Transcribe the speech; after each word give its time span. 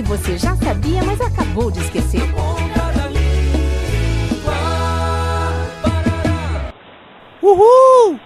que 0.00 0.02
você 0.02 0.38
já 0.38 0.56
sabia, 0.56 1.02
mas 1.04 1.20
acabou 1.20 1.70
de 1.70 1.80
esquecer. 1.80 2.22
Uhul! 7.42 8.18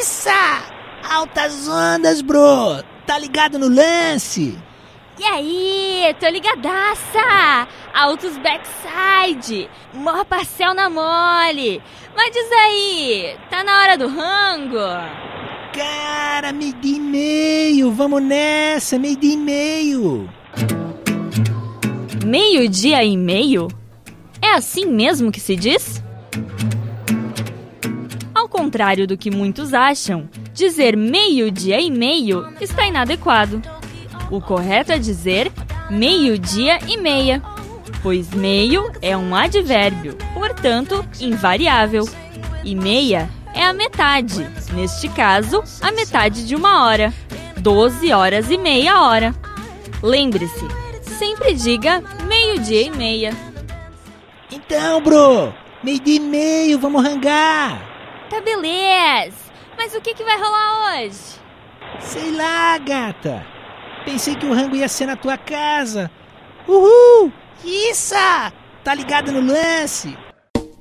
Isso! 0.00 0.28
Altas 1.08 1.68
ondas, 1.68 2.20
bro! 2.20 2.82
Tá 3.06 3.18
ligado 3.18 3.58
no 3.58 3.68
lance? 3.68 4.58
E 5.18 5.24
aí, 5.24 6.14
tô 6.20 6.28
ligadaça! 6.28 7.68
Altos 7.94 8.36
backside! 8.38 9.70
Mó 9.94 10.24
parcel 10.24 10.74
na 10.74 10.90
mole! 10.90 11.82
Mas 12.14 12.30
diz 12.32 12.52
aí, 12.52 13.36
tá 13.48 13.64
na 13.64 13.80
hora 13.80 13.96
do 13.96 14.08
rango? 14.08 14.78
Cara, 16.36 16.52
meio 16.52 16.74
dia 16.74 16.98
e 16.98 17.00
meio! 17.00 17.90
Vamos 17.92 18.22
nessa, 18.22 18.98
meio 18.98 19.16
dia 19.16 19.32
e 19.32 19.36
meio! 19.38 20.28
Meio 22.26 22.68
dia 22.68 23.02
e 23.02 23.16
meio? 23.16 23.68
É 24.42 24.52
assim 24.52 24.84
mesmo 24.84 25.32
que 25.32 25.40
se 25.40 25.56
diz? 25.56 26.04
Ao 28.34 28.46
contrário 28.46 29.06
do 29.06 29.16
que 29.16 29.30
muitos 29.30 29.72
acham, 29.72 30.28
dizer 30.52 30.94
meio-dia 30.94 31.80
e 31.80 31.90
meio 31.90 32.46
está 32.60 32.86
inadequado. 32.86 33.62
O 34.30 34.38
correto 34.38 34.92
é 34.92 34.98
dizer 34.98 35.50
meio-dia 35.88 36.80
e 36.86 36.98
meia, 36.98 37.42
pois 38.02 38.28
meio 38.28 38.92
é 39.00 39.16
um 39.16 39.34
advérbio, 39.34 40.14
portanto, 40.34 41.02
invariável. 41.18 42.06
E 42.62 42.74
meia 42.74 43.30
a 43.66 43.72
metade, 43.72 44.48
neste 44.74 45.08
caso, 45.08 45.60
a 45.82 45.90
metade 45.90 46.46
de 46.46 46.54
uma 46.54 46.84
hora. 46.84 47.12
12 47.58 48.12
horas 48.12 48.48
e 48.48 48.56
meia 48.56 49.02
hora. 49.02 49.34
Lembre-se, 50.00 50.64
sempre 51.18 51.52
diga 51.52 52.00
meio-dia 52.28 52.82
e 52.82 52.90
meia. 52.90 53.36
Então, 54.52 55.02
bro, 55.02 55.52
meio 55.82 55.98
dia 55.98 56.16
e 56.16 56.20
meio, 56.20 56.78
vamos 56.78 57.02
rangar! 57.02 57.82
Tá 58.30 58.40
beleza. 58.40 59.36
Mas 59.76 59.94
o 59.96 60.00
que, 60.00 60.14
que 60.14 60.22
vai 60.22 60.38
rolar 60.38 60.94
hoje? 60.94 61.40
Sei 61.98 62.30
lá, 62.30 62.78
gata. 62.78 63.44
Pensei 64.04 64.36
que 64.36 64.46
o 64.46 64.54
rango 64.54 64.76
ia 64.76 64.86
ser 64.86 65.06
na 65.06 65.16
tua 65.16 65.36
casa. 65.36 66.08
Uhul! 66.68 67.32
Isso! 67.64 68.14
Tá 68.84 68.94
ligado 68.94 69.32
no 69.32 69.40
lance? 69.40 70.16